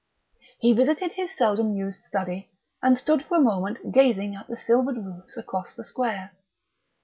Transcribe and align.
He 0.57 0.73
visited 0.73 1.11
his 1.11 1.29
seldom 1.37 1.75
used 1.75 2.01
study, 2.01 2.49
and 2.81 2.97
stood 2.97 3.23
for 3.23 3.37
a 3.37 3.39
moment 3.39 3.91
gazing 3.91 4.33
at 4.35 4.47
the 4.47 4.55
silvered 4.55 4.97
roofs 4.97 5.37
across 5.37 5.75
the 5.75 5.83
square. 5.83 6.31